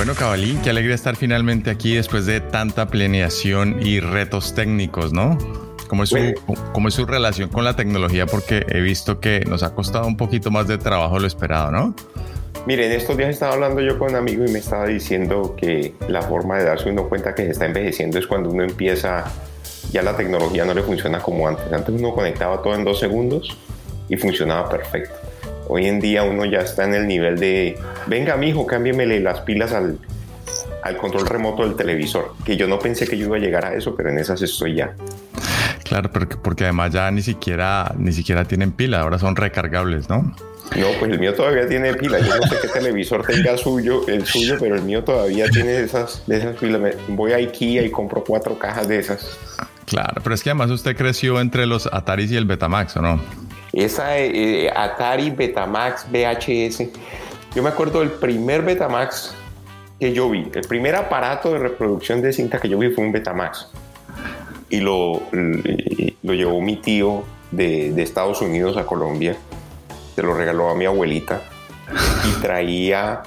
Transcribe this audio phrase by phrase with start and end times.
[0.00, 5.36] Bueno, Cabalín, qué alegría estar finalmente aquí después de tanta planeación y retos técnicos, ¿no?
[5.88, 6.16] ¿Cómo es, su,
[6.72, 8.24] ¿Cómo es su relación con la tecnología?
[8.24, 11.94] Porque he visto que nos ha costado un poquito más de trabajo lo esperado, ¿no?
[12.64, 15.92] Mire, en estos días estaba hablando yo con un amigo y me estaba diciendo que
[16.08, 19.30] la forma de darse uno cuenta que se está envejeciendo es cuando uno empieza,
[19.92, 21.70] ya la tecnología no le funciona como antes.
[21.70, 23.54] Antes uno conectaba todo en dos segundos
[24.08, 25.19] y funcionaba perfecto.
[25.72, 29.70] Hoy en día uno ya está en el nivel de, venga mijo, cámbiemele las pilas
[29.70, 30.00] al,
[30.82, 33.74] al control remoto del televisor, que yo no pensé que yo iba a llegar a
[33.74, 34.96] eso, pero en esas estoy ya.
[35.84, 40.34] Claro, porque, porque además ya ni siquiera, ni siquiera tienen pila, ahora son recargables, ¿no?
[40.76, 42.18] No, pues el mío todavía tiene pila.
[42.18, 46.24] Yo no sé qué televisor tenga suyo, el suyo, pero el mío todavía tiene esas,
[46.26, 46.96] de esas pilas.
[47.06, 49.38] Voy a IKEA y compro cuatro cajas de esas.
[49.86, 53.20] Claro, pero es que además usted creció entre los Ataris y el Betamax, ¿o no?
[53.72, 56.88] Esa eh, Atari Betamax VHS.
[57.54, 59.34] Yo me acuerdo del primer Betamax
[59.98, 60.50] que yo vi.
[60.54, 63.68] El primer aparato de reproducción de cinta que yo vi fue un Betamax.
[64.68, 69.36] Y lo, lo llevó mi tío de, de Estados Unidos a Colombia.
[70.14, 71.42] Se lo regaló a mi abuelita.
[72.28, 73.22] Y traía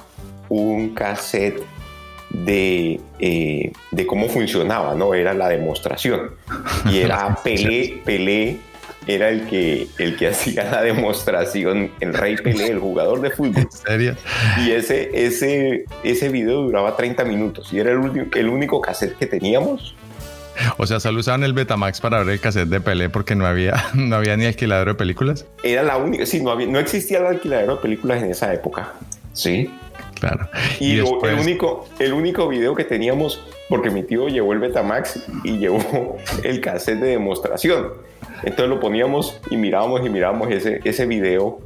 [0.48, 1.62] un cassette
[2.30, 5.14] de, eh, de, cómo funcionaba, ¿no?
[5.14, 6.32] Era la demostración.
[6.90, 8.58] Y era Pelé, Pelé
[9.06, 13.62] era el que, el que hacía la demostración, el Rey Pelé, el jugador de fútbol.
[13.62, 14.16] ¿En serio?
[14.64, 19.16] Y ese, ese, ese video duraba 30 minutos y era el, último, el único cassette
[19.16, 19.94] que teníamos.
[20.76, 23.84] O sea, solo usaban el Betamax para ver el cassette de Pelé porque no había,
[23.94, 25.46] no había ni alquiladero de películas.
[25.62, 28.92] Era la única, sí, no, había, no existía el alquiladero de películas en esa época.
[29.32, 29.70] Sí.
[30.20, 30.48] Claro.
[30.80, 31.32] Y, y después...
[31.32, 36.16] el, único, el único video que teníamos, porque mi tío llevó el Betamax y llevó
[36.44, 37.88] el cassette de demostración.
[38.42, 41.60] Entonces lo poníamos y mirábamos y mirábamos ese, ese video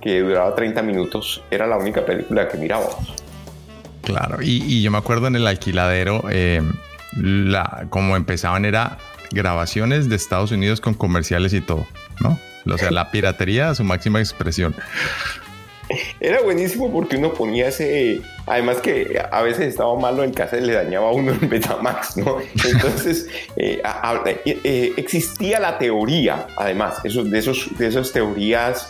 [0.00, 1.42] que duraba 30 minutos.
[1.50, 3.14] Era la única película que mirábamos.
[4.02, 6.62] Claro, y, y yo me acuerdo en el alquiladero, eh,
[7.16, 8.98] la, como empezaban era
[9.30, 11.86] grabaciones de Estados Unidos con comerciales y todo,
[12.20, 12.38] ¿no?
[12.66, 14.74] O sea, la piratería a su máxima expresión.
[16.20, 18.20] Era buenísimo porque uno ponía ese.
[18.46, 22.38] Además, que a veces estaba malo el cassette, le dañaba a uno el Betamax, ¿no?
[22.64, 28.88] Entonces, eh, a, a, eh, existía la teoría, además, esos, de, esos, de esas teorías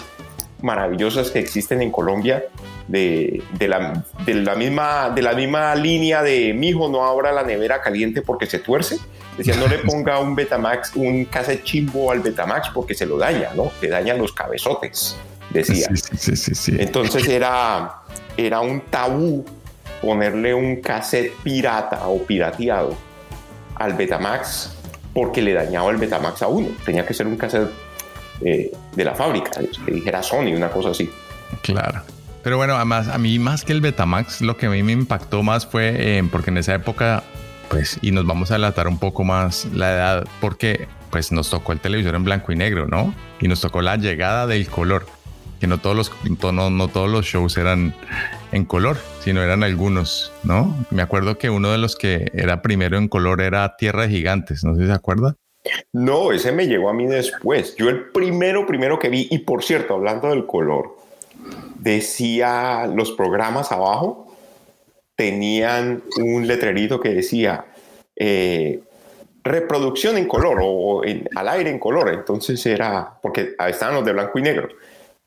[0.63, 2.45] maravillosas que existen en Colombia,
[2.87, 7.33] de, de, la, de, la, misma, de la misma línea de mi hijo no abra
[7.33, 8.99] la nevera caliente porque se tuerce.
[9.39, 13.51] Decía, no le ponga un Betamax, un cassette chimbo al Betamax porque se lo daña,
[13.55, 13.71] ¿no?
[13.81, 15.17] Le dañan los cabezotes
[15.51, 15.89] decía.
[15.95, 18.03] Sí, sí, sí, Entonces era,
[18.37, 19.45] era un tabú
[20.01, 22.97] ponerle un cassette pirata o pirateado
[23.77, 24.77] al Betamax
[25.13, 26.69] porque le dañaba el Betamax a uno.
[26.85, 27.71] Tenía que ser un cassette
[28.43, 29.51] eh, de la fábrica,
[29.85, 31.11] que dijera Sony, una cosa así.
[31.63, 32.03] Claro.
[32.43, 35.43] Pero bueno, además, a mí más que el Betamax, lo que a mí me impactó
[35.43, 37.23] más fue eh, porque en esa época,
[37.69, 41.73] pues, y nos vamos a adelantar un poco más la edad, porque pues nos tocó
[41.73, 43.15] el televisor en blanco y negro, ¿no?
[43.41, 45.07] Y nos tocó la llegada del color
[45.61, 46.13] que no todos los
[46.53, 47.95] no, todos los shows eran
[48.51, 50.75] en color, sino eran algunos, ¿no?
[50.91, 54.65] Me acuerdo que uno de los que era primero en color era Tierra de Gigantes,
[54.65, 55.37] no sé si se acuerda.
[55.93, 57.77] No, ese me llegó a mí después.
[57.77, 60.97] Yo el primero, primero que vi, y por cierto, hablando del color,
[61.77, 64.35] decía los programas abajo,
[65.15, 67.67] tenían un letrerito que decía
[68.17, 68.81] eh,
[69.45, 72.09] reproducción en color o en, al aire en color.
[72.09, 74.69] Entonces era, porque estaban los de blanco y negro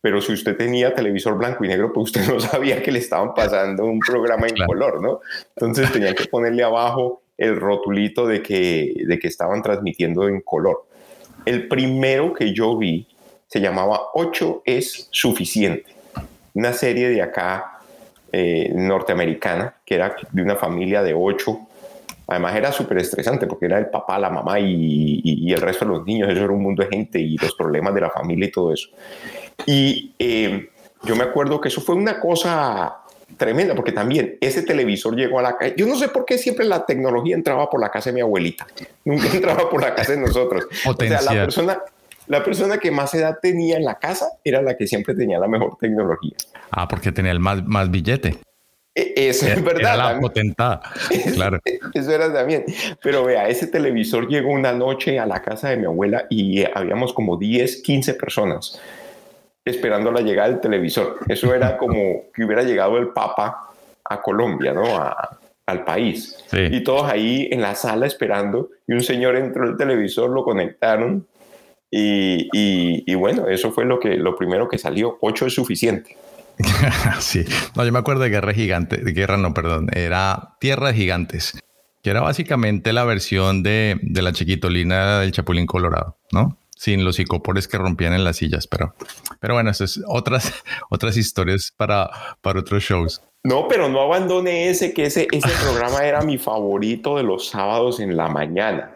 [0.03, 3.33] pero si usted tenía televisor blanco y negro, pues usted no sabía que le estaban
[3.33, 4.67] pasando un programa en claro.
[4.67, 5.21] color, ¿no?
[5.55, 10.85] Entonces tenía que ponerle abajo el rotulito de que, de que estaban transmitiendo en color.
[11.45, 13.07] El primero que yo vi
[13.47, 15.95] se llamaba 8 es suficiente.
[16.53, 17.79] Una serie de acá
[18.33, 21.59] eh, norteamericana que era de una familia de 8.
[22.27, 26.05] Además era súper estresante porque era el papá, la mamá y, el resto de los
[26.05, 26.29] niños.
[26.29, 28.89] Eso era un mundo de gente y los problemas de la familia y todo eso.
[29.65, 30.69] Y eh,
[31.03, 33.03] yo me acuerdo que eso fue una cosa
[33.37, 35.75] tremenda, porque también ese televisor llegó a la casa.
[35.75, 38.67] Yo no sé por qué siempre la tecnología entraba por la casa de mi abuelita,
[39.05, 40.65] nunca entraba por la casa de nosotros.
[40.85, 41.79] O sea, la persona,
[42.27, 45.47] la persona que más edad tenía en la casa era la que siempre tenía la
[45.47, 46.35] mejor tecnología.
[46.71, 48.37] Ah, porque tenía el más, más billete.
[48.95, 49.95] E, eso es verdad.
[49.95, 50.81] Era la potentada.
[51.33, 51.59] Claro.
[51.93, 52.63] Eso era también.
[53.01, 57.11] Pero vea, ese televisor llegó una noche a la casa de mi abuela y habíamos
[57.13, 58.79] como 10, 15 personas
[59.65, 61.19] esperando la llegada del televisor.
[61.27, 63.71] Eso era como que hubiera llegado el Papa
[64.03, 64.83] a Colombia, ¿no?
[65.65, 66.37] al país.
[66.51, 68.69] Y todos ahí en la sala esperando.
[68.87, 71.25] Y un señor entró el televisor, lo conectaron.
[71.89, 75.17] Y, bueno, eso fue lo, que, lo primero que salió.
[75.21, 76.17] Ocho es suficiente.
[77.19, 77.45] sí,
[77.75, 81.59] no, yo me acuerdo de Guerra Gigante, de Guerra no, perdón, era Tierra de Gigantes,
[82.03, 86.55] que era básicamente la versión de, de la chiquitolina del Chapulín Colorado, ¿no?
[86.83, 88.93] Sin los psicópoles que rompían en las sillas, pero,
[89.39, 90.51] pero bueno, eso es otras,
[90.89, 92.09] otras historias para,
[92.41, 93.21] para otros shows.
[93.41, 98.01] No, pero no abandone ese, que ese, ese programa era mi favorito de los sábados
[98.01, 98.93] en la mañana.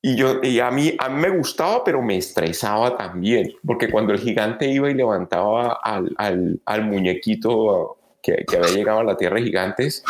[0.00, 4.14] Y, yo, y a, mí, a mí me gustaba, pero me estresaba también, porque cuando
[4.14, 9.18] el gigante iba y levantaba al, al, al muñequito que, que, había llegado a la
[9.18, 10.02] Tierra de Gigantes,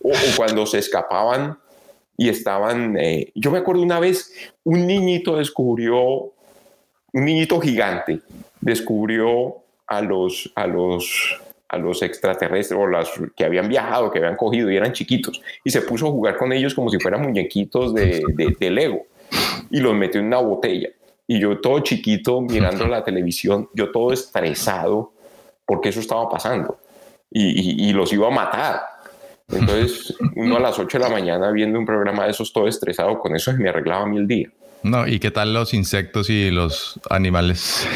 [0.00, 1.58] o, o cuando se escapaban
[2.16, 6.33] y estaban, eh, yo me acuerdo una vez, un niñito descubrió
[7.14, 8.20] un niñito gigante
[8.60, 9.56] descubrió
[9.86, 14.70] a los, a los, a los extraterrestres o las que habían viajado, que habían cogido
[14.70, 18.22] y eran chiquitos, y se puso a jugar con ellos como si fueran muñequitos de,
[18.58, 19.06] de, Lego
[19.70, 20.88] y los metió en una botella.
[21.26, 25.12] Y yo todo chiquito mirando la televisión, yo todo estresado
[25.64, 26.78] porque eso estaba pasando
[27.30, 28.80] y, y, los iba a matar.
[29.48, 33.18] Entonces, uno a las 8 de la mañana viendo un programa de esos todo estresado,
[33.18, 34.50] con eso me arreglaba a mí el día.
[34.84, 37.88] No, ¿y qué tal los insectos y los animales?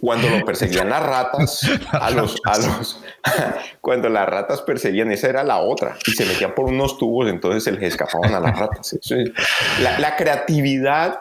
[0.00, 3.00] Cuando lo perseguían las ratas, a los, a los,
[3.80, 7.62] cuando las ratas perseguían, esa era la otra, y se metían por unos tubos, entonces
[7.62, 8.98] se les escapaban a las ratas.
[9.80, 11.20] la, la creatividad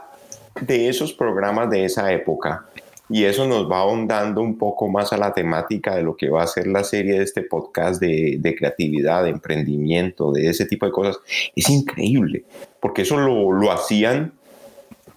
[0.60, 2.66] de esos programas de esa época,
[3.08, 6.42] y eso nos va ahondando un poco más a la temática de lo que va
[6.42, 10.88] a ser la serie de este podcast de, de creatividad, de emprendimiento, de ese tipo
[10.88, 11.20] de cosas.
[11.56, 12.44] Es increíble,
[12.80, 14.34] porque eso lo, lo hacían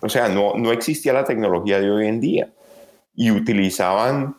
[0.04, 2.50] o sea, no, no existía la tecnología de hoy en día.
[3.16, 4.36] Y utilizaban,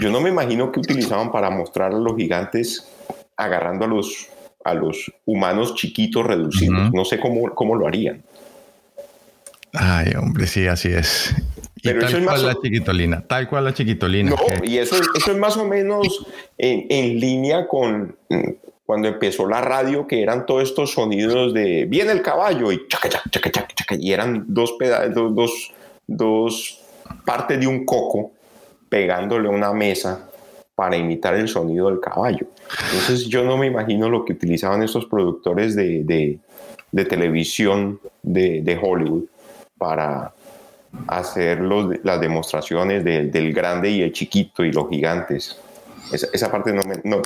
[0.00, 2.88] yo no me imagino que utilizaban para mostrar a los gigantes
[3.36, 4.28] agarrando a los,
[4.64, 6.92] a los humanos chiquitos reducidos.
[6.92, 8.24] No sé cómo, cómo lo harían.
[9.72, 11.36] Ay, hombre, sí, así es.
[11.84, 14.30] Pero tal eso cual la chiquitolina, tal cual la chiquitolina.
[14.30, 16.26] No, y eso, eso es más o menos
[16.58, 18.16] en, en línea con,
[18.86, 23.08] cuando empezó la radio, que eran todos estos sonidos de viene el caballo y chaca,
[23.08, 24.76] chaca, chaca, chaca, chaca y eran dos,
[25.12, 25.72] dos, dos,
[26.06, 26.80] dos
[27.24, 28.30] partes de un coco
[28.88, 30.28] pegándole una mesa
[30.76, 32.46] para imitar el sonido del caballo.
[32.92, 36.38] Entonces yo no me imagino lo que utilizaban estos productores de, de,
[36.92, 39.24] de televisión de, de, Hollywood
[39.78, 40.32] para
[41.08, 45.58] hacer los, las demostraciones del grande y el chiquito y los gigantes.
[46.12, 47.22] Esa, esa parte no, me, no,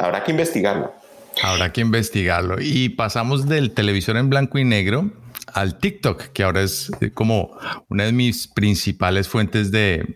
[0.00, 0.94] Habrá que investigarlo.
[1.42, 2.56] Habrá que investigarlo.
[2.58, 5.12] Y pasamos del televisor en blanco y negro
[5.52, 10.14] al TikTok, que ahora es eh, como una de mis principales fuentes de,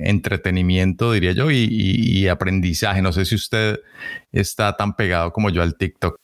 [0.00, 3.02] entretenimiento, diría yo, y, aprendizaje.
[3.02, 3.78] No sé si usted
[4.32, 6.16] está tan pegado como yo al TikTok.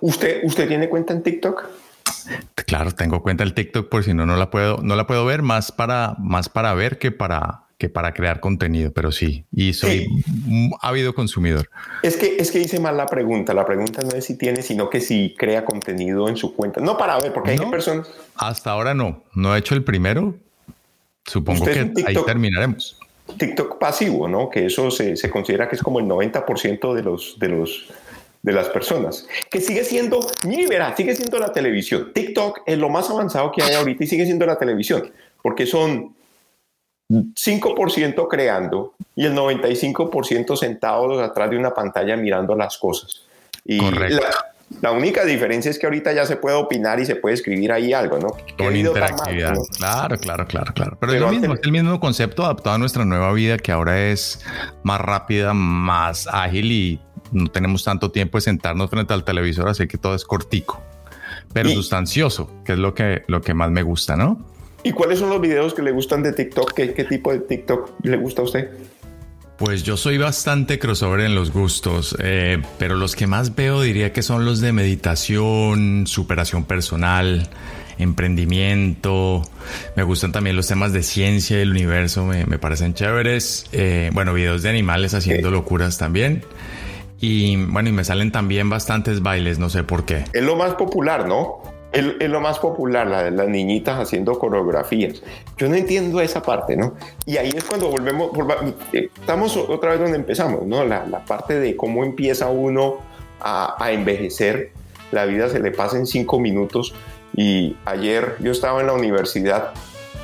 [0.00, 1.64] ¿Usted, usted tiene cuenta en TikTok?
[2.66, 5.42] Claro, tengo cuenta en TikTok, por si no, no la puedo, no la puedo ver
[5.42, 10.06] más para, más para ver que para, que para crear contenido, pero sí, y soy
[10.06, 10.70] sí.
[10.80, 11.68] ávido consumidor.
[12.02, 13.52] Es que, es que hice mal la pregunta.
[13.52, 16.80] La pregunta no es si tiene, sino que si crea contenido en su cuenta.
[16.80, 18.08] No para ver, porque hay personas.
[18.36, 19.22] Hasta ahora no.
[19.34, 20.34] No he hecho el primero.
[21.24, 22.98] Supongo que ahí terminaremos.
[23.38, 24.50] TikTok pasivo, ¿no?
[24.50, 27.88] Que eso se, se considera que es como el 90% de los, de los
[28.44, 32.12] de las personas, que sigue siendo, ni verá, sigue siendo la televisión.
[32.12, 35.10] TikTok es lo más avanzado que hay ahorita y sigue siendo la televisión,
[35.42, 36.14] porque son
[37.10, 43.22] 5% creando y el 95% sentados atrás de una pantalla mirando las cosas.
[43.64, 43.78] Y
[44.80, 47.92] la, única diferencia es que ahorita ya se puede opinar y se puede escribir ahí
[47.92, 48.28] algo, ¿no?
[48.58, 49.54] Con interactividad.
[49.76, 50.96] Claro, claro, claro, claro.
[50.98, 54.10] Pero, es, lo mismo, es el mismo concepto adaptado a nuestra nueva vida que ahora
[54.10, 54.44] es
[54.82, 57.00] más rápida, más ágil y
[57.32, 60.82] no tenemos tanto tiempo de sentarnos frente al televisor, así que todo es cortico,
[61.52, 64.53] pero sustancioso, que es lo que, lo que más me gusta, ¿no?
[64.84, 66.74] ¿Y cuáles son los videos que le gustan de TikTok?
[66.74, 68.70] ¿Qué, qué tipo de TikTok le gusta a usted?
[69.56, 74.12] Pues yo soy bastante crossover en los gustos, eh, pero los que más veo diría
[74.12, 77.48] que son los de meditación, superación personal,
[77.96, 79.42] emprendimiento.
[79.96, 83.66] Me gustan también los temas de ciencia y el universo, me, parecen chéveres.
[83.72, 86.44] Eh, bueno, videos de animales haciendo locuras también.
[87.20, 90.24] Y bueno, y me salen también bastantes bailes, no sé por qué.
[90.32, 91.62] Es lo más popular, ¿no?
[91.94, 95.22] Es, lo más popular, la de las niñitas haciendo coreografías.
[95.56, 96.94] Yo no entiendo esa parte, ¿no?
[97.24, 98.30] Y ahí es cuando volvemos,
[98.92, 100.84] eh, estamos otra vez donde empezamos, ¿no?
[100.84, 102.96] La, parte de cómo empieza uno
[103.40, 104.72] a, a, envejecer,
[105.12, 106.94] la vida se le pasa en cinco minutos.
[107.36, 109.72] Y ayer yo estaba en la universidad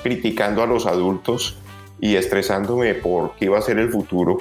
[0.02, 1.56] criticando a los adultos
[2.00, 4.38] y estresándome por qué iba a ser el futuro.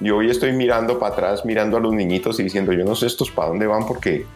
[0.00, 3.06] Y hoy estoy mirando para atrás, mirando a los niñitos y diciendo, yo no sé
[3.06, 4.26] estos para dónde van porque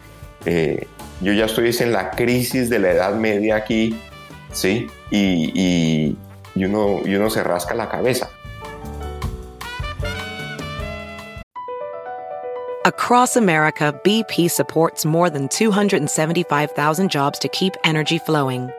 [0.45, 0.87] eh,
[1.21, 3.95] yo ya estoy en la crisis de la edad media aquí,
[4.51, 4.87] ¿sí?
[5.11, 6.17] Y,
[6.55, 8.29] uno, y uno se rasca la cabeza.
[12.83, 18.71] Across America, BP supports more than 275,000 jobs to keep energy flowing.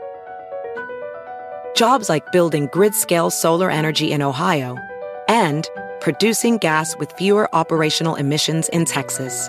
[1.76, 4.76] Jobs like building grid-scale solar energy in Ohio
[5.28, 5.68] and
[6.00, 9.48] producing gas with fewer operational emissions in Texas.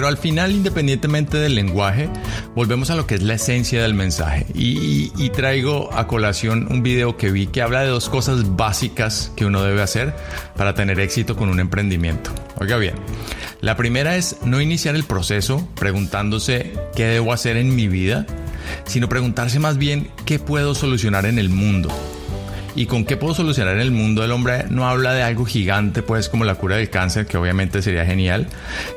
[0.00, 2.08] Pero al final, independientemente del lenguaje,
[2.54, 4.46] volvemos a lo que es la esencia del mensaje.
[4.54, 9.44] Y, traigo a colación un video que vi que habla de dos cosas básicas que
[9.44, 10.16] uno debe hacer
[10.56, 12.30] para tener éxito con un emprendimiento.
[12.58, 12.94] Oiga bien,
[13.60, 18.24] la primera es no iniciar el proceso preguntándose qué debo hacer en mi vida,
[18.86, 21.90] sino preguntarse más bien qué puedo solucionar en el mundo
[22.74, 24.24] y con qué puedo solucionar el mundo.
[24.24, 27.82] El hombre no habla de algo gigante, pues como la cura del cáncer, que obviamente
[27.82, 28.46] sería genial,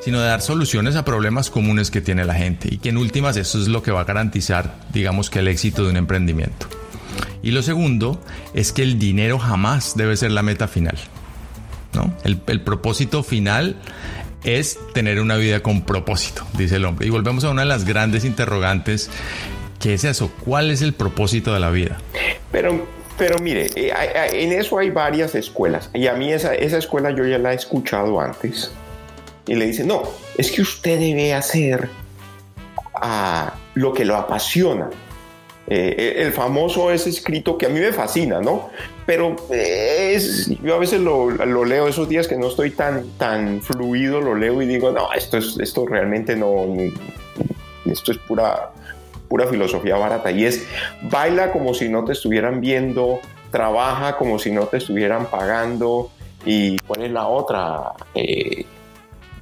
[0.01, 3.38] sino de dar soluciones a problemas comunes que tiene la gente y que en últimas
[3.38, 6.68] eso es lo que va a garantizar, digamos que el éxito de un emprendimiento.
[7.42, 8.22] Y lo segundo
[8.53, 10.98] es que el dinero jamás debe ser la meta final.
[11.94, 12.13] ¿no?
[12.24, 13.75] El, el propósito final
[14.44, 17.08] es tener una vida con propósito, dice el hombre.
[17.08, 19.10] Y volvemos a una de las grandes interrogantes,
[19.80, 21.98] que es eso, ¿cuál es el propósito de la vida?
[22.51, 23.91] Pero pero mire, eh,
[24.34, 25.89] en eso hay varias escuelas.
[25.93, 28.72] Y a mí esa, esa escuela yo ya la he escuchado antes.
[29.46, 30.03] Y le dicen, no,
[30.38, 31.89] es que usted debe hacer
[32.96, 34.89] ah, lo que lo apasiona.
[35.67, 38.70] Eh, el famoso es escrito que a mí me fascina, ¿no?
[39.05, 43.62] Pero es, yo a veces lo, lo, leo esos días que no estoy tan, tan
[43.62, 46.65] fluido, lo leo y digo, no, esto, es, esto realmente no,
[47.86, 48.72] esto es pura,
[49.34, 50.63] pura filosofía barata y es
[51.02, 56.12] baila como si no te estuvieran viendo, trabaja como si no te estuvieran pagando
[56.46, 58.63] y cuál es la otra, eh,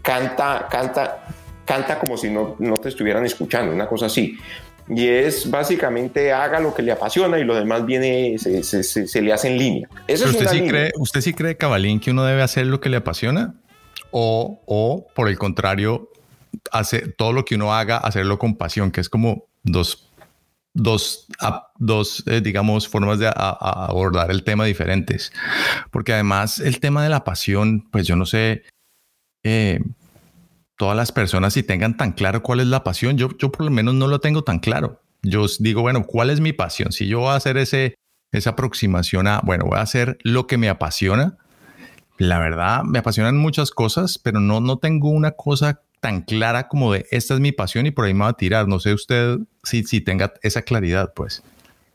[0.02, 1.28] canta, canta,
[1.66, 4.38] canta como si no, no te estuvieran escuchando, una cosa así.
[4.88, 9.34] Y es básicamente haga lo que le apasiona y lo demás viene, se, se, le
[9.34, 9.90] hace en línea.
[10.08, 12.88] Eso es usted, sí cree, ¿Usted sí cree, Cabalín, que uno debe hacer lo que
[12.88, 13.56] le apasiona?
[14.12, 16.10] O, o por el contrario,
[16.72, 20.10] hace todo lo que uno haga, hacerlo con pasión, que es como dos,
[20.74, 21.28] dos,
[21.78, 25.32] dos eh, digamos, formas de abordar el tema diferentes.
[25.92, 28.64] Porque además el tema de la pasión, pues yo no sé,
[29.44, 29.80] eh,
[30.78, 33.72] todas las personas si tengan tan claro cuál es la pasión, yo, yo por lo
[33.72, 35.02] menos no lo tengo tan claro.
[35.24, 36.92] Yo digo, bueno, ¿cuál es mi pasión?
[36.92, 37.96] Si yo voy a hacer ese,
[38.32, 41.38] esa aproximación a, bueno, voy a hacer lo que me apasiona.
[42.18, 46.92] La verdad, me apasionan muchas cosas, pero no, no tengo una cosa tan clara como
[46.92, 48.68] de esta es mi pasión y por ahí me va a tirar.
[48.68, 51.42] No sé usted si, si tenga esa claridad, pues.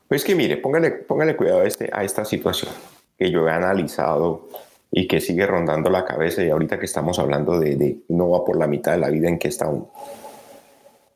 [0.08, 2.72] Pues que mire, póngale, póngale cuidado a, este, a esta situación
[3.18, 4.48] que yo he analizado
[4.92, 8.44] y que sigue rondando la cabeza y ahorita que estamos hablando de, de no va
[8.44, 9.90] por la mitad de la vida en que está uno.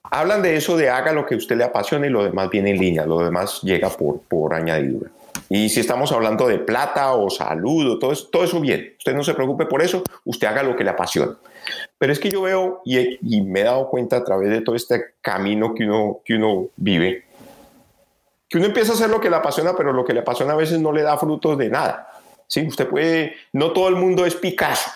[0.02, 2.78] Hablan de eso de haga lo que usted le apasiona y lo demás viene en
[2.78, 5.10] línea, lo demás llega por, por añadidura.
[5.48, 8.94] Y si estamos hablando de plata o salud o todo eso, todo eso bien.
[8.98, 11.36] Usted no se preocupe por eso, usted haga lo que le apasiona.
[11.98, 14.76] Pero es que yo veo y, y me he dado cuenta a través de todo
[14.76, 17.24] este camino que uno, que uno vive,
[18.50, 20.56] que uno empieza a hacer lo que le apasiona, pero lo que le apasiona a
[20.56, 22.08] veces no le da frutos de nada.
[22.48, 24.90] Sí, usted puede, no todo el mundo es Picasso.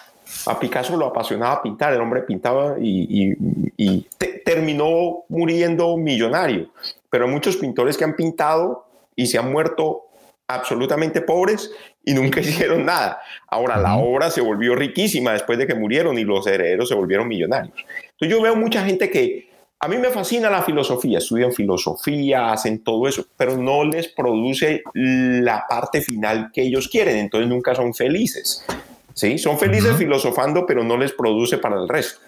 [0.46, 3.36] A Picasso lo apasionaba pintar, el hombre pintaba y,
[3.76, 4.06] y,
[4.44, 6.70] terminó muriendo millonario.
[7.08, 10.02] Pero muchos pintores que han pintado y se han muerto
[10.48, 11.70] absolutamente pobres
[12.04, 13.20] y nunca hicieron nada.
[13.48, 17.28] Ahora la obra se volvió riquísima después de que murieron y los herederos se volvieron
[17.28, 17.74] millonarios.
[18.12, 22.82] Entonces yo veo mucha gente que a mí me fascina la filosofía, estudian filosofía, hacen
[22.82, 27.92] todo eso, pero no les produce la parte final que ellos quieren, entonces nunca son
[27.92, 28.64] felices.
[29.12, 29.36] ¿sí?
[29.36, 32.20] Son felices filosofando, pero no les produce para el resto.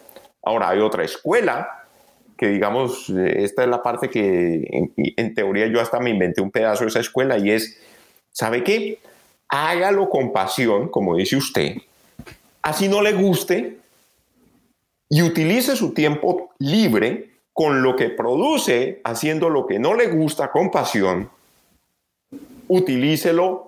[0.43, 1.69] Ahora hay otra escuela
[2.37, 6.51] que digamos, esta es la parte que en, en teoría yo hasta me inventé un
[6.51, 7.81] pedazo de esa escuela y es
[8.31, 8.99] ¿sabe qué?
[9.49, 11.77] Hágalo con pasión, como dice usted,
[12.63, 13.79] así no le guste
[15.09, 20.51] y utilice su tiempo libre con lo que produce, haciendo lo que no le gusta
[20.51, 21.31] con pasión,
[22.69, 23.67] utilícelo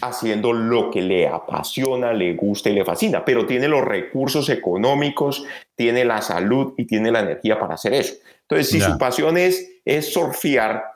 [0.00, 5.44] haciendo lo que le apasiona, le gusta y le fascina, pero tiene los recursos económicos,
[5.74, 8.14] tiene la salud y tiene la energía para hacer eso.
[8.42, 10.93] Entonces, si su pasión es, es surfear,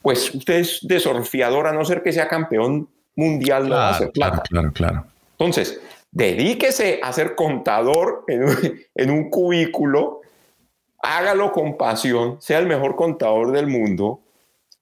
[0.00, 4.12] pues usted es de surfeador a no ser que sea campeón mundial claro, no hacer
[4.12, 4.42] plata.
[4.48, 10.20] Claro, claro, Entonces, dedíquese a ser contador en un, en un cubículo,
[11.02, 14.20] hágalo con pasión, sea el mejor contador del mundo,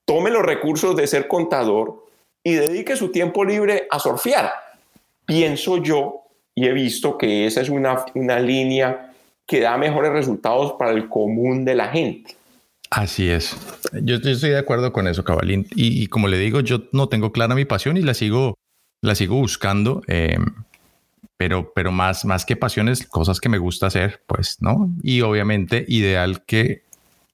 [0.05, 2.05] tome los recursos de ser contador
[2.43, 4.51] y dedique su tiempo libre a surfear.
[5.25, 6.23] Pienso yo
[6.55, 9.13] y he visto que esa es una, una línea
[9.45, 12.35] que da mejores resultados para el común de la gente.
[12.91, 13.55] Así es.
[14.03, 15.65] Yo, estoy de acuerdo con eso, Cabalín.
[15.75, 18.55] Y, como le digo, yo no tengo clara mi pasión y la sigo,
[19.01, 20.01] la sigo buscando.
[20.07, 20.45] Em,
[21.37, 24.89] pero, pero más, más que pasiones, cosas que me gusta hacer, pues, ¿no?
[25.01, 26.83] Y obviamente ideal que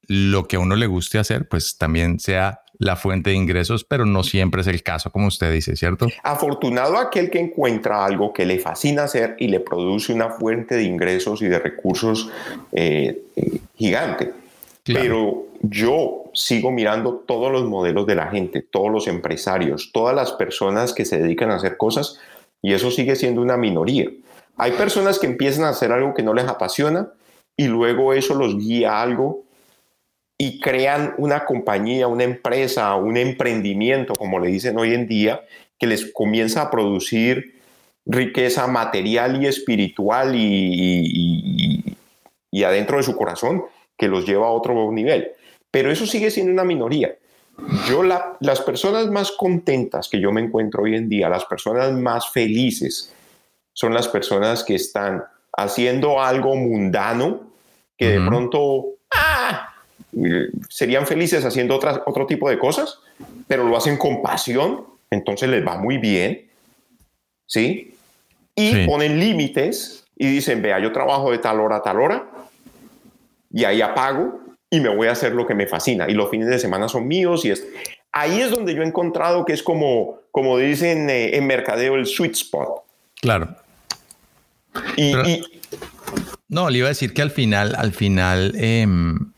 [0.07, 4.05] lo que a uno le guste hacer, pues también sea la fuente de ingresos, pero
[4.05, 6.07] no siempre es el caso, como usted dice, ¿cierto?
[6.23, 10.83] Afortunado aquel que encuentra algo que le fascina hacer y le produce una fuente de
[10.83, 12.29] ingresos y de recursos
[12.71, 13.59] eh, eh,
[14.93, 20.31] Pero yo sigo mirando todos los modelos de la gente, todos los empresarios, todas las
[20.31, 22.19] personas que se dedican a hacer cosas
[22.61, 24.09] y eso sigue siendo una minoría.
[24.55, 27.09] Hay personas que empiezan a hacer algo que no les apasiona
[27.55, 29.43] y luego eso los guía a algo
[30.37, 35.41] y crean una compañía, una empresa, un emprendimiento, como le dicen hoy en día,
[35.79, 37.59] que les comienza a producir
[38.05, 41.83] riqueza material y espiritual y,
[42.51, 43.63] y adentro de su corazón
[43.97, 45.31] que los lleva a otro nivel.
[45.71, 47.15] Pero eso sigue siendo una minoría.
[47.89, 52.29] Yo las personas más contentas que yo me encuentro hoy en día, las personas más
[52.29, 53.13] felices,
[53.73, 55.23] son las personas que están
[55.55, 57.47] haciendo algo mundano
[57.97, 59.73] que de pronto ¡ah!
[60.69, 62.99] serían felices haciendo otras, otro tipo de cosas,
[63.47, 66.47] pero lo hacen con pasión, entonces les va muy bien,
[67.47, 67.95] ¿sí?
[68.55, 72.29] Y ponen límites y dicen, vea, yo trabajo de tal hora a tal hora
[73.51, 76.47] y ahí apago y me voy a hacer lo que me fascina y los fines
[76.47, 77.65] de semana son míos y es
[78.11, 82.05] ahí es donde yo he encontrado que es como como dicen eh, en mercadeo el
[82.05, 82.83] sweet spot.
[83.21, 83.55] Claro.
[84.95, 85.13] Y,
[86.47, 89.31] no, le iba a decir que al final, al final, em,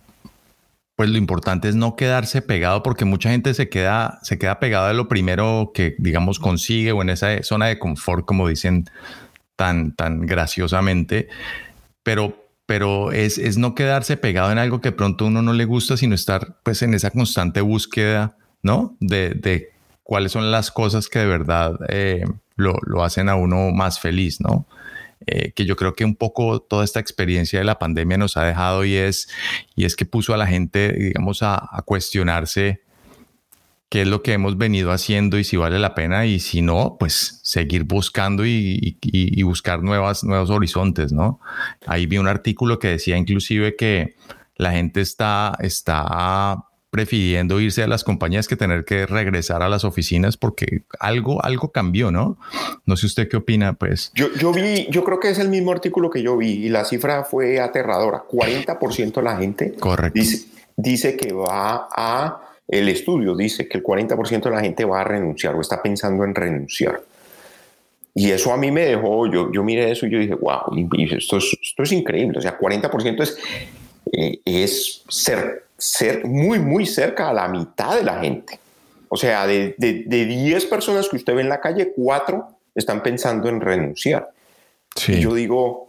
[0.95, 4.89] pues lo importante es no quedarse pegado porque mucha gente se queda, se queda pegado
[4.89, 8.89] de lo primero que, digamos, consigue o en esa zona de confort, como dicen
[9.56, 11.30] tan, tan graciosamente.
[12.04, 15.98] Pero pero es, es, no quedarse pegado en algo que pronto uno no le gusta,
[15.98, 18.96] sino estar pues en esa constante búsqueda, ¿no?
[19.00, 19.72] De, de
[20.04, 22.26] cuáles son las cosas que de verdad eh,
[22.58, 24.68] lo, lo, hacen a uno más feliz, ¿no?
[25.26, 28.44] Eh, que yo creo que un poco toda esta experiencia de la pandemia nos ha
[28.44, 29.30] dejado y es,
[29.76, 32.84] y es que puso a la gente, digamos, a, a cuestionarse
[33.89, 36.95] qué es lo que hemos venido haciendo y si vale la pena y si no,
[36.99, 38.97] pues seguir buscando y,
[39.43, 41.39] buscar nuevas, nuevos horizontes, ¿no?
[41.88, 44.15] Ahí vi un artículo que decía inclusive que
[44.56, 49.84] la gente está, está prefiriendo irse a las compañías que tener que regresar a las
[49.84, 52.38] oficinas porque algo, algo cambió, ¿no?
[52.86, 54.12] No sé usted qué opina, pues.
[54.13, 56.86] Yo, yo vi, yo creo que es el mismo artículo que yo vi y la
[56.86, 58.23] cifra fue aterradora.
[58.30, 59.75] 40% de la gente
[60.13, 65.02] Dice, dice que va a el estudio dice que el 40% de la gente va
[65.02, 67.02] a renunciar o está pensando en renunciar.
[68.14, 70.62] Y eso a mí me dejó, yo, yo miré eso y yo dije, wow,
[71.10, 72.38] esto es, esto es increíble.
[72.38, 73.38] O sea, 40% es,
[74.12, 78.60] eh, es ser, ser muy, muy cerca a la mitad de la gente.
[79.10, 83.50] O sea, de, de, 10 personas que usted ve en la calle, 4 están pensando
[83.50, 84.30] en renunciar.
[85.08, 85.88] Y yo digo,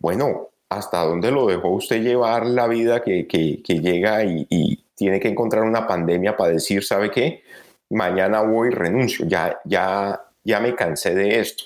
[0.00, 5.20] bueno, ¿hasta dónde lo dejó usted llevar la vida que, que, llega y, y, tiene
[5.20, 7.42] que encontrar una pandemia para decir, ¿sabe qué?
[7.90, 11.64] Mañana voy y renuncio, ya, ya, ya me cansé de esto.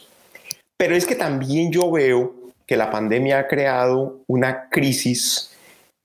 [0.76, 2.34] Pero es que también yo veo
[2.66, 5.50] que la pandemia ha creado una crisis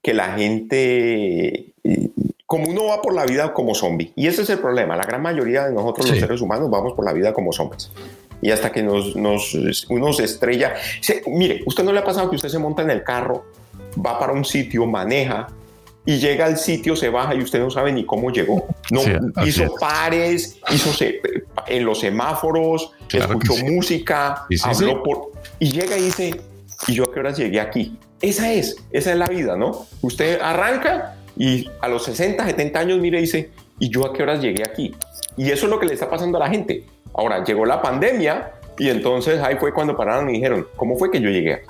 [0.01, 2.09] que la gente, eh,
[2.45, 5.21] como uno va por la vida como zombie, y ese es el problema, la gran
[5.21, 7.91] mayoría de nosotros los seres humanos vamos por la vida como zombies.
[8.41, 9.55] Y hasta que nos, nos,
[9.89, 10.73] uno se estrella,
[11.27, 13.45] mire, usted no le ha pasado que usted se monta en el carro,
[14.05, 15.47] va para un sitio, maneja,
[16.05, 18.67] y llega al sitio, se baja y usted no sabe ni cómo llegó.
[18.91, 19.01] No
[19.45, 20.91] hizo pares, hizo
[21.67, 26.41] en los semáforos, escuchó música, habló por y llega y dice,
[26.87, 27.97] ¿y yo a qué horas llegué aquí?
[28.21, 29.85] Esa es, esa es la vida, ¿no?
[30.01, 34.23] Usted arranca y a los 60, 70 años mire y dice, ¿y yo a qué
[34.23, 34.95] horas llegué aquí?
[35.37, 36.85] Y eso es lo que le está pasando a la gente.
[37.13, 41.21] Ahora, llegó la pandemia y entonces ahí fue cuando pararon y dijeron, ¿cómo fue que
[41.21, 41.67] yo llegué aquí?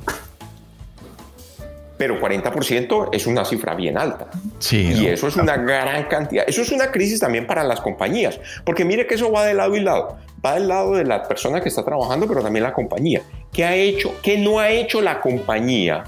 [2.03, 4.27] Pero 40% es una cifra bien alta.
[4.59, 6.43] Sí, y eso es una gran cantidad.
[6.45, 9.73] Eso es una crisis también para las compañías, porque mire que eso va de lado
[9.77, 10.17] y lado.
[10.45, 13.21] Va del lado de la persona que está trabajando, pero también la compañía.
[13.53, 14.15] ¿Qué ha hecho?
[14.21, 16.03] ¿Qué no ha hecho la compañía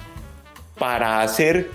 [0.77, 1.69] para hacer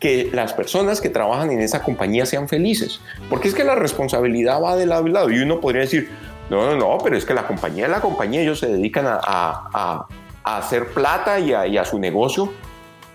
[0.00, 3.00] que las personas que trabajan en esa compañía sean felices?
[3.28, 5.30] Porque es que la responsabilidad va de lado y lado.
[5.30, 6.10] Y uno podría decir,
[6.50, 9.20] no, no, no, pero es que la compañía es la compañía, ellos se dedican a,
[9.22, 10.06] a,
[10.42, 12.52] a hacer plata y y a su negocio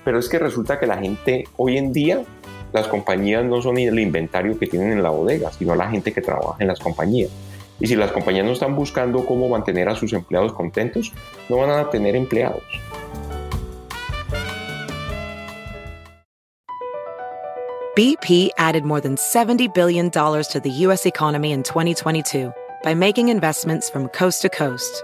[0.05, 2.23] pero es que resulta que la gente hoy en día,
[2.71, 6.21] las compañías no son el inventario que tienen en la bodega, sino la gente que
[6.21, 7.31] trabaja en las compañías.
[7.79, 11.11] Y si las compañías no están buscando cómo mantener a sus empleados contentos,
[11.49, 12.63] no van a tener empleados.
[17.97, 21.05] BP added more than $70 billion to the U.S.
[21.05, 25.03] economy in 2022 by making investments from coast to coast.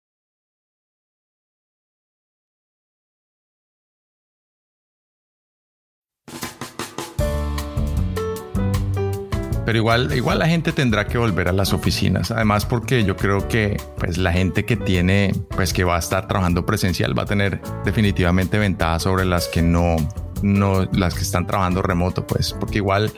[9.71, 12.29] Pero igual, igual la gente tendrá que volver a las oficinas.
[12.29, 16.27] Además, porque yo creo que pues, la gente que tiene, pues que va a estar
[16.27, 19.95] trabajando presencial va a tener definitivamente ventajas sobre las que no,
[20.41, 23.13] no, las que están trabajando remoto, pues, porque igual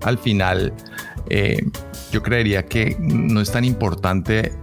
[0.00, 0.72] al final
[1.28, 1.62] eh,
[2.10, 4.54] yo creería que no es tan importante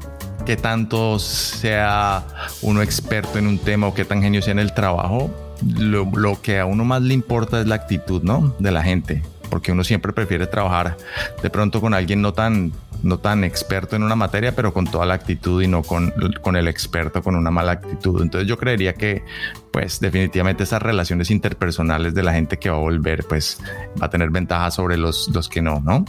[0.48, 2.26] que tanto sea
[2.64, 5.30] uno experto en un tema o que tan genio sea en el trabajo.
[5.78, 8.56] Lo, lo que a uno más le importa es la actitud, ¿no?
[8.58, 9.22] De la gente
[9.56, 10.98] porque uno siempre prefiere trabajar
[11.42, 15.06] de pronto con alguien no tan, no tan experto en una materia, pero con toda
[15.06, 18.22] la actitud y no con, con el experto con una mala actitud.
[18.22, 19.24] Entonces yo creería que
[19.72, 23.62] pues definitivamente esas relaciones interpersonales de la gente que va a volver pues
[24.02, 26.04] va a tener ventaja sobre los, los que no, ¿no?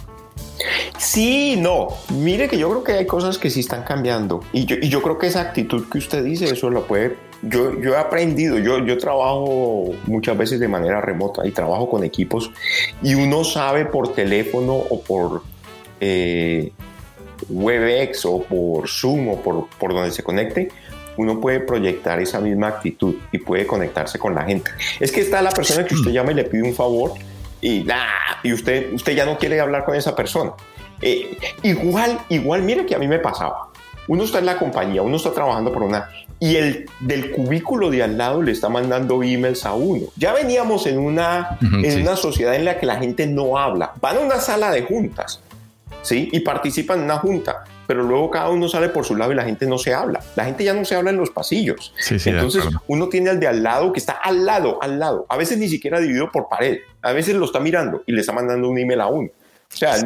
[0.99, 1.89] Sí, no.
[2.11, 4.41] Mire que yo creo que hay cosas que sí están cambiando.
[4.53, 7.73] Y yo, y yo creo que esa actitud que usted dice, eso lo puede yo,
[7.73, 12.51] he aprendido, yo, yo trabajo muchas veces de manera remota y trabajo con equipos
[13.03, 15.43] y uno sabe por teléfono o por
[16.01, 16.73] eh,
[17.49, 20.69] WebEx o por Zoom o por, por donde se conecte,
[21.17, 24.71] uno puede proyectar esa misma actitud y puede conectarse con la gente.
[25.01, 27.13] Es que está la persona que usted llama y le pide un favor
[27.61, 27.87] y,
[28.43, 30.53] y usted, usted ya no quiere hablar con esa persona.
[31.03, 33.69] Eh, igual, igual, mire que a mí me pasaba.
[34.09, 38.03] Uno está en la compañía, uno está trabajando por una y el del cubículo de
[38.03, 40.07] al lado le está mandando emails a uno.
[40.17, 43.93] Ya veníamos en una, en una sociedad en la que la gente no habla.
[44.01, 45.41] Van a una sala de juntas,
[46.03, 46.29] ¿sí?
[46.33, 49.45] Y participan en una junta, pero luego cada uno sale por su lado y la
[49.45, 50.21] gente no se habla.
[50.35, 51.95] La gente ya no se habla en los pasillos.
[52.25, 55.27] Entonces uno tiene al de al lado que está al lado, al lado.
[55.29, 56.79] A veces ni siquiera dividido por pared.
[57.03, 59.31] A veces lo está mirando y le está mandando un email a uno.
[59.77, 59.97] O sea,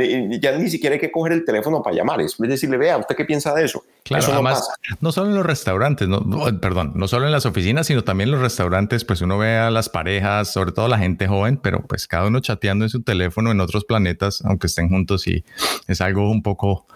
[0.40, 3.24] ya ni siquiera hay que coger el teléfono para llamar, es decirle, vea, ¿usted qué
[3.24, 3.84] piensa de eso?
[4.02, 4.68] Claro, eso no además,
[5.00, 6.20] no solo en los restaurantes, no,
[6.60, 9.70] perdón, no solo en las oficinas, sino también en los restaurantes, pues uno ve a
[9.70, 13.52] las parejas, sobre todo la gente joven, pero pues cada uno chateando en su teléfono
[13.52, 15.44] en otros planetas, aunque estén juntos y
[15.86, 16.86] es algo un poco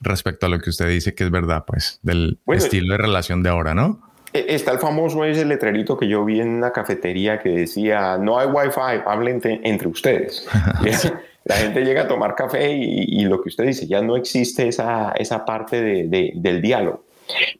[0.00, 3.48] respecto a lo que usted dice que es verdad, pues del estilo de relación de
[3.48, 4.10] ahora, ¿no?
[4.34, 8.38] E, está el famoso ese letrerito que yo vi en una cafetería que decía, no
[8.38, 10.46] hay wifi, hablen entre ustedes.
[11.50, 15.10] la gente llega a tomar café y, lo que usted dice, ya no existe esa,
[15.18, 17.02] esa parte de, del diálogo.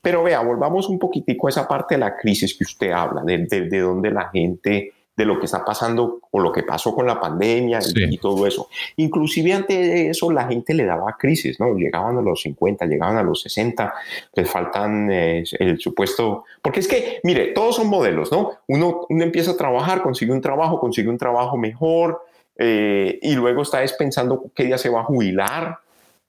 [0.00, 3.38] Pero vea, volvamos un poquitico a esa parte de la crisis que usted habla, de,
[3.38, 7.18] de, donde la gente, de lo que está pasando o lo que pasó con la
[7.18, 8.68] pandemia y, todo eso.
[8.94, 11.74] Inclusive antes de eso la gente le daba crisis, ¿no?
[11.74, 13.92] Llegaban a los 50, llegaban a los 60,
[14.35, 18.53] les faltan eh, el supuesto, porque es que, mire, todos son modelos, ¿no?
[18.68, 22.30] Uno, uno empieza a trabajar, consigue un trabajo, consigue un trabajo mejor,
[22.62, 25.79] eh, y luego está pensando qué día se va a jubilar.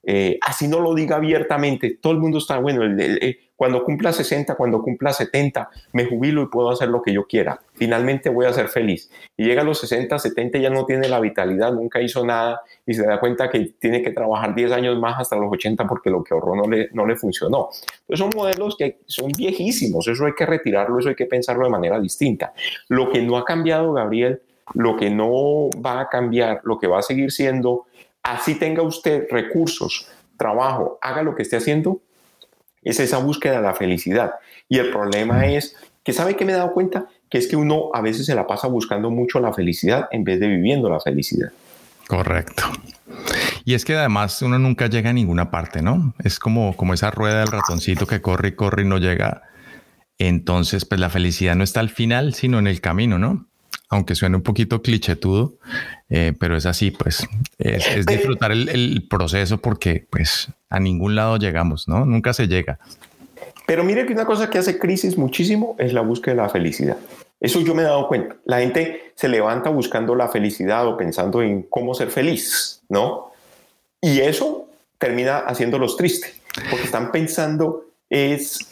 [0.03, 2.81] Eh, así no lo diga abiertamente, todo el mundo está, bueno,
[3.55, 7.61] cuando cumpla 60, cuando cumpla 70, me jubilo y puedo hacer lo que yo quiera.
[7.73, 9.11] Finalmente voy a ser feliz.
[9.37, 12.95] Y llega a los 60, 70, ya no tiene la vitalidad, nunca hizo nada y
[12.95, 16.23] se da cuenta que tiene que trabajar 10 años más hasta los 80 porque lo
[16.23, 17.69] que ahorró no le, no le funcionó.
[18.07, 21.69] Entonces son modelos que son viejísimos, eso hay que retirarlo, eso hay que pensarlo de
[21.69, 22.53] manera distinta.
[22.87, 24.41] Lo que no ha cambiado, Gabriel,
[24.73, 27.85] lo que no va a cambiar, lo que va a seguir siendo,
[28.23, 32.01] así tenga usted recursos, trabajo, haga lo que esté haciendo,
[32.81, 34.35] es esa búsqueda de la felicidad.
[34.67, 37.07] Y el problema es que, ¿sabe que me he dado cuenta?
[37.29, 40.39] Que es que uno a veces se la pasa buscando mucho la felicidad en vez
[40.39, 41.51] de viviendo la felicidad.
[42.07, 42.63] Correcto.
[43.63, 46.13] Y es que además uno nunca llega a ninguna parte, ¿no?
[46.23, 49.43] Es como, como esa rueda del ratoncito que corre y corre y no llega.
[50.17, 53.47] Entonces, pues la felicidad no está al final, sino en el camino, ¿no?
[53.91, 55.53] Aunque suene un poquito clichetudo,
[56.09, 57.27] eh, pero es así, pues
[57.59, 62.05] es, disfrutar el, proceso porque pues a ningún lado llegamos, ¿no?
[62.05, 62.79] Nunca se llega.
[63.67, 66.97] Pero mire que una cosa que hace crisis muchísimo es la búsqueda de la felicidad.
[67.41, 68.37] Eso yo me he dado cuenta.
[68.45, 73.33] La gente se levanta buscando la felicidad o pensando en cómo ser feliz, ¿no?
[73.99, 78.69] Y eso termina haciéndolos tristes, porque están pensando es,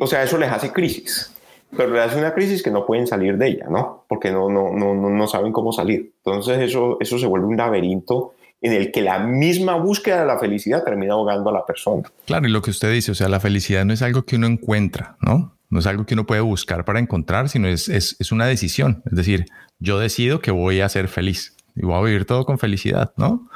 [0.00, 1.32] o sea, eso les hace crisis
[1.76, 4.04] pero hace una crisis que no pueden salir de ella, ¿no?
[4.08, 6.12] Porque no, no, no, no saben cómo salir.
[6.24, 10.38] Entonces eso, eso se vuelve un laberinto en el que la misma búsqueda de la
[10.38, 12.10] felicidad termina ahogando a la persona.
[12.26, 14.46] Claro, y lo que usted dice, o sea, la felicidad no es algo que uno
[14.46, 15.54] encuentra, ¿no?
[15.70, 19.02] No es algo que uno puede buscar para encontrar, sino es, es, es una decisión.
[19.06, 19.46] Es decir,
[19.78, 23.48] yo decido que voy a ser feliz y voy a vivir todo con felicidad, ¿no?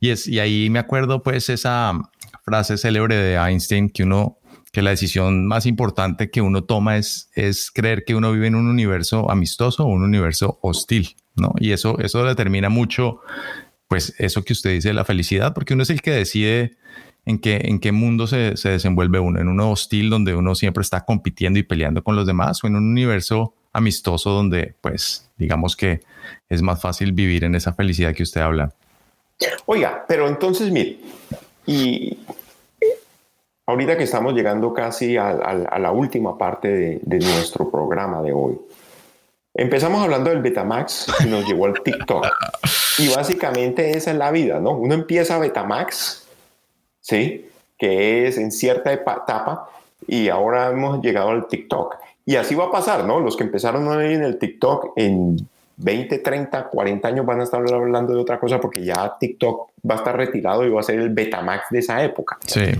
[0.00, 1.92] Y, es, y ahí me acuerdo pues esa
[2.42, 4.38] frase célebre de Einstein que uno
[4.78, 8.54] que la decisión más importante que uno toma es, es creer que uno vive en
[8.54, 11.52] un universo amistoso o un universo hostil, ¿no?
[11.58, 13.18] Y eso, eso determina mucho,
[13.88, 16.76] pues, eso que usted dice la felicidad, porque uno es el que decide
[17.26, 20.82] en qué, en qué mundo se, se desenvuelve uno, en uno hostil donde uno siempre
[20.82, 25.74] está compitiendo y peleando con los demás, o en un universo amistoso donde, pues, digamos
[25.74, 26.02] que
[26.48, 28.72] es más fácil vivir en esa felicidad que usted habla.
[29.66, 31.00] Oiga, pero entonces, mire,
[31.66, 32.16] y
[33.68, 35.34] Ahorita que estamos llegando casi a,
[35.78, 38.58] la última parte de, nuestro programa de hoy,
[39.52, 42.26] empezamos hablando del Betamax y nos llevó al TikTok.
[42.96, 44.70] Y básicamente esa es la vida, ¿no?
[44.70, 46.26] Uno empieza Betamax,
[47.02, 47.50] ¿sí?
[47.76, 49.68] Que es en cierta etapa
[50.06, 51.96] y ahora hemos llegado al TikTok.
[52.24, 53.20] Y así va a pasar, ¿no?
[53.20, 57.60] Los que empezaron hoy en el TikTok en 20, 30, 40 años van a estar
[57.70, 60.98] hablando de otra cosa porque ya TikTok va a estar retirado y va a ser
[60.98, 62.38] el Betamax de esa época.
[62.46, 62.72] Sí.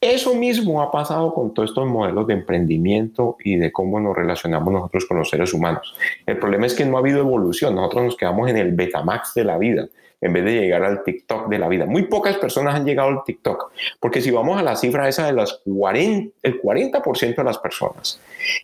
[0.00, 4.72] Eso mismo ha pasado con todos estos modelos de emprendimiento y de cómo nos relacionamos
[4.72, 5.96] nosotros con los seres humanos.
[6.24, 7.74] El problema es que no ha habido evolución.
[7.74, 9.88] Nosotros nos quedamos en el Betamax de la vida
[10.20, 11.86] en vez de llegar al TikTok de la vida.
[11.86, 15.32] Muy pocas personas han llegado al TikTok, porque si vamos a la cifra esa de
[15.32, 18.20] las 40, el 40% de las personas,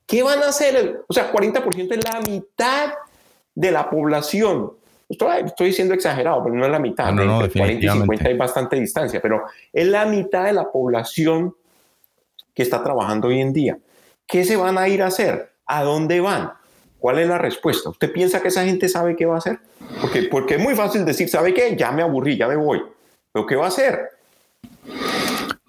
[0.06, 1.02] ¿qué van a hacer?
[1.06, 2.94] O sea, 40% es la mitad
[3.54, 4.72] de la población
[5.14, 7.12] Estoy, diciendo exagerado, pero no es la mitad.
[7.12, 11.54] No, no, 40 y 50 hay bastante distancia, pero es la mitad de la población
[12.54, 13.78] que está trabajando hoy en día.
[14.26, 15.52] ¿Qué se van a ir a hacer?
[15.66, 16.52] ¿A dónde van?
[16.98, 17.90] ¿Cuál es la respuesta?
[17.90, 19.58] ¿Usted piensa que esa gente sabe qué va a hacer?
[20.00, 21.76] Porque, porque es muy fácil decir, ¿sabe qué?
[21.76, 22.82] Ya me aburrí, ya me voy.
[23.32, 24.08] ¿Pero qué va a hacer?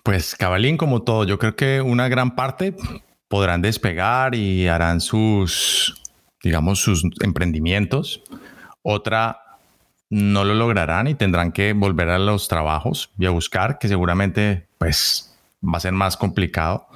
[0.03, 2.75] Pues cabalín, como todo, yo creo que una gran parte
[3.27, 6.01] podrán despegar y harán sus,
[6.41, 8.21] digamos, sus emprendimientos
[8.85, 9.41] otra
[10.09, 14.67] no lo lograrán y tendrán que volver a los trabajos y a buscar, que seguramente
[14.77, 16.87] pues va a ser más complicado.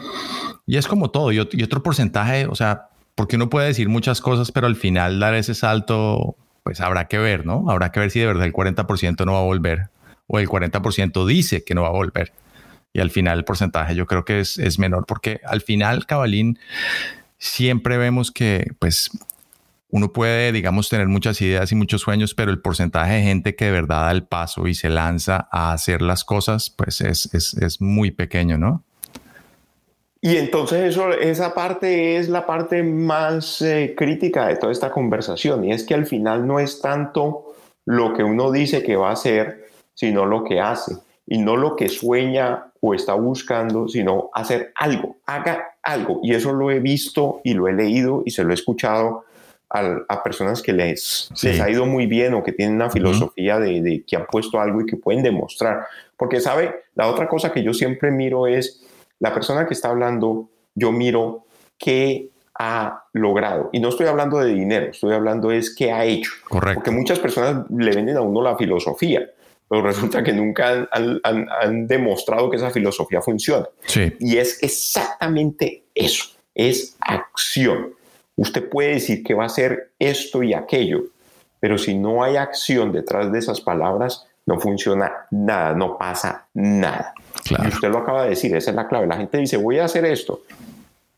[0.67, 1.31] Y es como todo.
[1.31, 5.33] Y, otro porcentaje, o sea, porque uno puede decir muchas cosas, pero al final dar
[5.33, 7.65] ese salto pues habrá que ver, ¿no?
[7.69, 9.89] Habrá que ver si de verdad el 40% no va a volver
[10.27, 12.31] o el 40% dice que no va a volver.
[12.93, 16.59] Y al final el porcentaje yo creo que es, es menor porque al final, Cabalín,
[17.39, 19.09] siempre vemos que pues
[19.91, 23.65] uno puede, digamos, tener muchas ideas y muchos sueños, pero el porcentaje de gente que
[23.65, 27.55] de verdad da el paso y se lanza a hacer las cosas, pues es, es,
[27.55, 28.83] es muy pequeño, ¿no?
[30.21, 35.63] Y entonces eso, esa parte es la parte más eh, crítica de toda esta conversación,
[35.63, 37.53] y es que al final no es tanto
[37.85, 41.75] lo que uno dice que va a hacer, sino lo que hace, y no lo
[41.75, 46.19] que sueña o está buscando, sino hacer algo, haga algo.
[46.21, 49.25] Y eso lo he visto y lo he leído y se lo he escuchado
[49.69, 54.03] a, personas que les, les ha ido muy bien o que tienen una filosofía de,
[54.05, 55.85] que han puesto algo y que pueden demostrar.
[56.17, 56.83] Porque, ¿sabe?
[56.95, 58.81] La otra cosa que yo siempre miro es
[59.19, 61.45] la persona que está hablando, yo miro
[61.77, 63.69] qué ha logrado.
[63.71, 66.31] Y no estoy hablando de dinero, estoy hablando es qué ha hecho.
[66.47, 66.79] Correcto.
[66.79, 69.29] Porque muchas personas le venden a uno la filosofía,
[69.69, 73.67] pero resulta que nunca han, han demostrado que esa filosofía funciona.
[73.85, 74.13] Sí.
[74.19, 77.98] Y es exactamente eso, es acción.
[78.39, 81.03] Usted puede decir que va a hacer esto y aquello,
[81.59, 87.13] pero si no hay acción detrás de esas palabras, no funciona nada, no pasa nada.
[87.49, 89.07] Y usted lo acaba de decir, esa es la clave.
[89.07, 90.43] La gente dice, voy a hacer esto,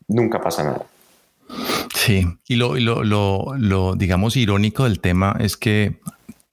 [0.08, 0.84] nunca pasa nada.
[1.94, 6.00] Sí, y lo, lo, lo, digamos, irónico del tema es que,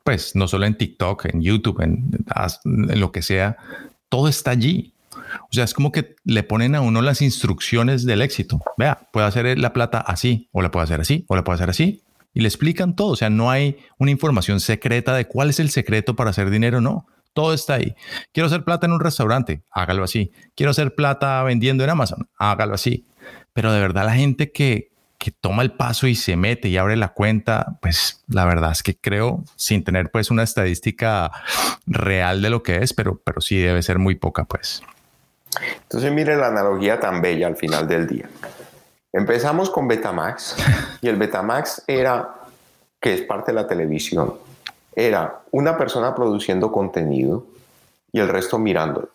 [0.03, 2.11] pues, no solo en TikTok, en YouTube, en
[2.99, 3.57] lo que sea,
[4.07, 4.93] todo está allí.
[5.43, 8.59] O sea, es como que le ponen a uno las instrucciones del éxito.
[8.77, 11.69] Vea, puede hacer la plata así, o la puede hacer así, o la puede hacer
[11.69, 12.03] así.
[12.33, 13.09] Y le explican todo.
[13.09, 16.81] O sea, no hay una información secreta de cuál es el secreto para hacer dinero,
[16.81, 17.07] no.
[17.33, 17.95] Todo está ahí.
[18.33, 20.31] Quiero hacer plata en un restaurante, hágalo así.
[20.55, 23.07] Quiero hacer plata vendiendo en Amazon, hágalo así.
[23.53, 26.95] Pero de verdad la gente que, que toma el paso y se mete y abre
[26.95, 31.31] la cuenta, pues la verdad es que creo, sin tener pues una estadística
[31.85, 34.81] real de lo que es, pero, pero sí debe ser muy poca pues.
[35.83, 38.29] Entonces mire la analogía tan bella al final del día.
[39.11, 40.55] Empezamos con Betamax
[41.01, 42.35] y el Betamax era,
[42.99, 44.35] que es parte de la televisión,
[44.95, 47.45] era una persona produciendo contenido
[48.11, 49.09] y el resto mirándolo.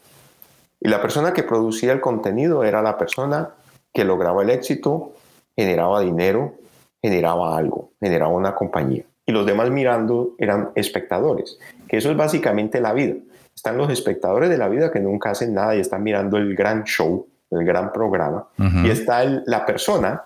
[0.81, 3.51] Y la persona que producía el contenido era la persona
[3.93, 5.13] que lograba el éxito,
[5.57, 6.55] generaba dinero,
[7.01, 9.05] generaba algo, generaba una compañía.
[9.27, 13.15] Y los demás mirando eran espectadores, que eso es básicamente la vida
[13.55, 16.85] están los espectadores de la vida que nunca hacen nada y están mirando el gran
[16.85, 20.25] show, el gran programa, y está la persona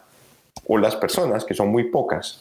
[0.67, 2.41] o las personas, que son muy pocas,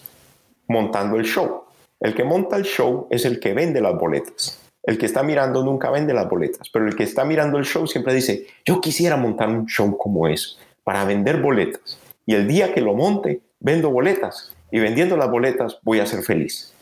[0.67, 1.63] montando el show.
[1.99, 4.59] El que monta el show es el que vende las boletas.
[4.83, 7.85] El que está mirando nunca vende las boletas, pero el que está mirando el show
[7.87, 11.99] siempre dice, yo quisiera montar un show como eso, para vender boletas.
[12.25, 14.53] Y el día que lo monte, vendo boletas.
[14.71, 16.73] Y vendiendo las boletas voy a ser feliz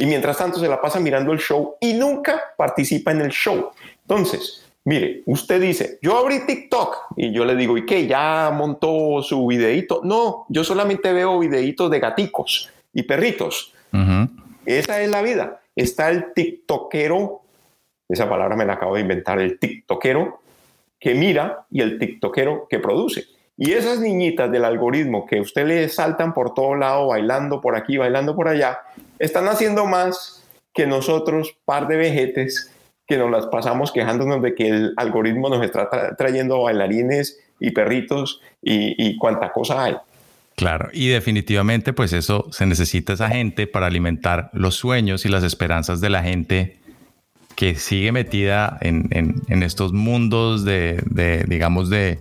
[0.00, 3.70] y mientras tanto se la pasa mirando el show y nunca participa en el show.
[4.00, 8.06] Entonces, mire, usted dice, yo abrí TikTok y yo le digo, ¿y qué?
[8.06, 10.00] ¿Ya montó su videíto?
[10.02, 13.74] No, yo solamente veo videitos de gaticos y perritos.
[14.64, 15.60] Esa es la vida.
[15.76, 17.42] Está el TikTokero,
[18.08, 20.40] esa palabra me la acabo de inventar, el TikTokero
[20.98, 23.26] que mira y el TikTokero que produce.
[23.58, 27.98] Y esas niñitas del algoritmo que usted le saltan por todo lado, bailando por aquí,
[27.98, 28.78] bailando por allá,
[29.20, 32.72] están haciendo más que nosotros, par de vejetes,
[33.06, 38.40] que nos las pasamos quejándonos de que el algoritmo nos está trayendo bailarines y perritos
[38.62, 39.96] y, y cuánta cosa hay.
[40.56, 45.44] Claro, y definitivamente pues eso se necesita esa gente para alimentar los sueños y las
[45.44, 46.78] esperanzas de la gente
[47.56, 52.18] que sigue metida en, estos mundos de digamos, de,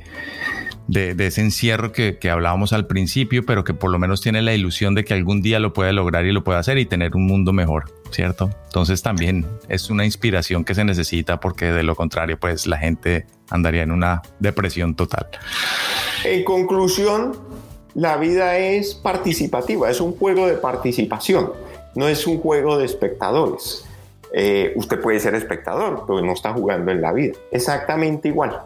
[0.90, 4.96] de, ese encierro que, hablábamos al principio, pero que por lo menos tiene la ilusión
[4.96, 7.54] de que algún día lo puede lograr y lo puede hacer y tener un mundo
[7.54, 8.50] mejor, ¿cierto?
[8.66, 13.28] Entonces también es una inspiración que se necesita porque de lo contrario, pues la gente
[13.50, 15.28] andaría en una depresión total.
[16.26, 17.34] En conclusión,
[17.94, 21.52] la vida es participativa, es un juego de participación,
[21.96, 23.86] no es un juego de espectadores.
[24.34, 27.34] Eh, usted puede ser espectador, pero no está jugando en la vida.
[27.52, 28.60] Exactamente igual.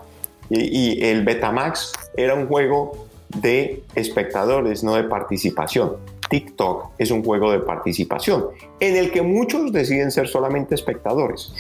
[0.50, 5.94] Y, el Betamax era un juego de espectadores, no de participación.
[6.30, 8.46] TikTok es un juego de participación
[8.80, 11.54] en el que muchos deciden ser solamente espectadores.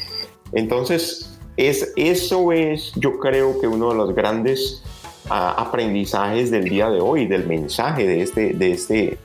[0.52, 4.84] Entonces, es, eso es, yo creo que uno de los grandes
[5.30, 9.18] ah, aprendizajes del día de hoy, del mensaje de este, de este,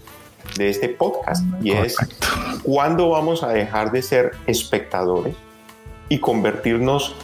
[0.56, 1.44] de este podcast.
[1.62, 1.96] Y es,
[2.62, 5.34] ¿cuándo vamos a dejar de ser espectadores
[6.08, 7.14] y convertirnos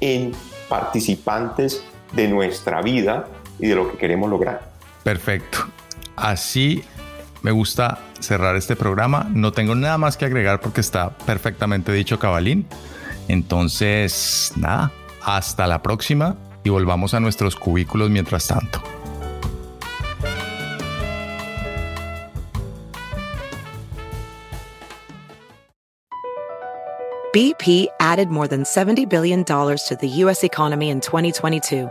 [0.00, 0.32] en
[0.68, 1.84] participantes
[2.14, 4.72] de nuestra vida y de lo que queremos lograr.
[5.02, 5.58] Perfecto.
[6.16, 6.84] Así
[7.42, 9.26] me gusta cerrar este programa.
[9.30, 12.66] No tengo nada más que agregar porque está perfectamente dicho Cabalín.
[13.28, 14.92] Entonces, nada,
[15.22, 18.82] hasta la próxima y volvamos a nuestros cubículos mientras tanto.
[27.34, 30.44] BP added more than $70 billion to the U.S.
[30.44, 31.90] economy in 2022.